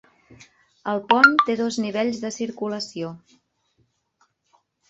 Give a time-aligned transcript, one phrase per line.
[0.93, 3.15] El pont té dos nivells de circulació.